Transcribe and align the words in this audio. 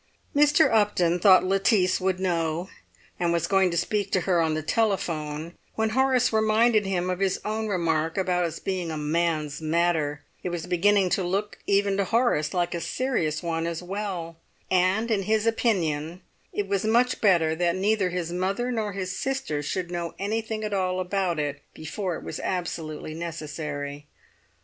Mr. 0.35 0.67
Upton 0.73 1.19
thought 1.19 1.43
Lettice 1.43 2.01
would 2.01 2.19
know, 2.19 2.71
and 3.19 3.31
was 3.31 3.45
going 3.45 3.69
to 3.69 3.77
speak 3.77 4.11
to 4.13 4.21
her 4.21 4.41
on 4.41 4.55
the 4.55 4.63
telephone 4.63 5.55
when 5.75 5.91
Horace 5.91 6.33
reminded 6.33 6.87
him 6.87 7.07
of 7.11 7.19
his 7.19 7.39
own 7.45 7.67
remark 7.67 8.17
about 8.17 8.43
its 8.43 8.57
being 8.57 8.89
"a 8.89 8.97
man's 8.97 9.61
matter"; 9.61 10.23
it 10.41 10.49
was 10.49 10.65
beginning 10.65 11.11
to 11.11 11.23
look, 11.23 11.59
even 11.67 11.97
to 11.97 12.05
Horace, 12.05 12.51
like 12.51 12.73
a 12.73 12.81
serious 12.81 13.43
one 13.43 13.67
as 13.67 13.83
well, 13.83 14.37
and 14.71 15.11
in 15.11 15.21
his 15.21 15.45
opinion 15.45 16.23
it 16.51 16.67
was 16.67 16.83
much 16.83 17.21
better 17.21 17.53
that 17.57 17.75
neither 17.75 18.09
his 18.09 18.31
mother 18.31 18.71
nor 18.71 18.93
his 18.93 19.15
sister 19.15 19.61
should 19.61 19.91
know 19.91 20.15
anything 20.17 20.63
at 20.63 20.73
all 20.73 20.99
about 20.99 21.37
it 21.37 21.61
before 21.75 22.15
it 22.15 22.23
was 22.23 22.39
absolutely 22.39 23.13
necessary. 23.13 24.07